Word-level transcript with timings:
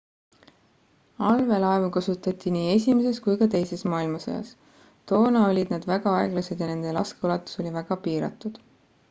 allveelaevu 1.31 1.91
kasutati 1.97 2.53
nii 2.55 2.71
esimeses 2.77 3.19
kui 3.27 3.37
ka 3.43 3.49
teises 3.57 3.85
maailmasõjas 3.95 4.49
toona 5.13 5.45
olid 5.51 5.77
nad 5.77 5.87
väga 5.93 6.17
aeglased 6.23 6.67
ja 6.67 6.73
nende 6.73 6.97
laskeulatus 6.99 7.63
oli 7.63 7.77
väga 7.79 8.01
piiratud 8.09 8.61